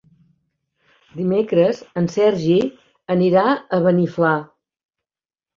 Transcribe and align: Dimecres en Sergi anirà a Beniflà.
Dimecres 1.19 1.83
en 2.01 2.09
Sergi 2.15 2.57
anirà 3.17 3.47
a 3.53 3.81
Beniflà. 3.85 4.33